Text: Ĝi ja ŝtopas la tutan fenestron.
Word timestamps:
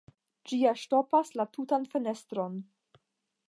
Ĝi 0.51 0.57
ja 0.61 0.71
ŝtopas 0.83 1.31
la 1.41 1.45
tutan 1.57 1.87
fenestron. 1.93 2.57